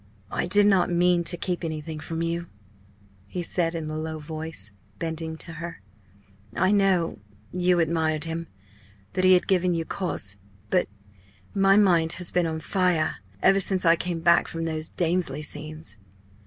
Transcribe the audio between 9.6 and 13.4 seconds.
you cause. But my mind has been on fire